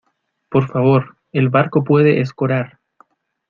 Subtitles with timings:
[0.49, 1.15] por favor.
[1.31, 2.79] el barco puede escorar